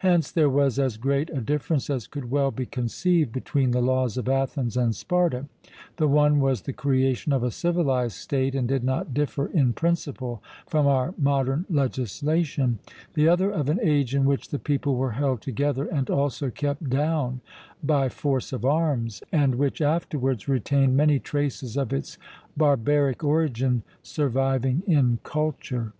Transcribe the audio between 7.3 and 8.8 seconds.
of a civilized state, and